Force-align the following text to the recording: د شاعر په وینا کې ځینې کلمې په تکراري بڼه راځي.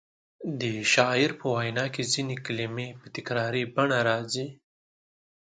د 0.59 0.61
شاعر 0.93 1.29
په 1.39 1.45
وینا 1.55 1.85
کې 1.93 2.09
ځینې 2.13 2.35
کلمې 2.45 2.87
په 2.99 3.07
تکراري 3.15 3.63
بڼه 3.75 3.99
راځي. 4.09 4.47